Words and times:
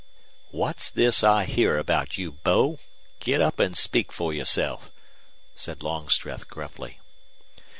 "What's 0.49 0.89
this 0.89 1.23
I 1.23 1.45
hear 1.45 1.77
about 1.77 2.17
you, 2.17 2.31
Bo? 2.31 2.79
Get 3.19 3.39
up 3.39 3.59
and 3.59 3.77
speak 3.77 4.11
for 4.11 4.33
yourself," 4.33 4.89
said 5.55 5.83
Longstreth, 5.83 6.47
gruffly. 6.47 6.99